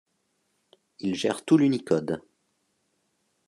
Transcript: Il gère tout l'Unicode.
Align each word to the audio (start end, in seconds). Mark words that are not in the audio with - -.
Il 0.97 1.13
gère 1.13 1.45
tout 1.45 1.59
l'Unicode. 1.59 2.23